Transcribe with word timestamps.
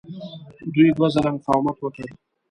دوی 0.73 0.89
دوه 0.97 1.07
ځله 1.13 1.29
مقاومت 1.37 1.77
وکړ. 1.79 2.07